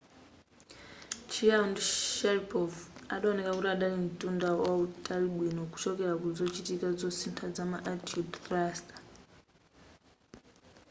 [1.31, 2.71] chiao ndi sharipov
[3.15, 8.97] adaoneka kuti adali mtunda wautali bwino kuchokera ku zochitika zosintha zama attitude thruster